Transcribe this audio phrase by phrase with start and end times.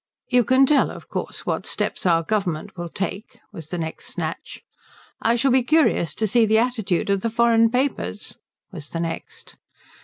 [0.29, 4.63] "You can tell, of course, what steps our Government will take," was the next snatch.
[5.21, 8.39] "I shall be curious to see the attitude of the foreign papers,"
[8.71, 9.57] was the next.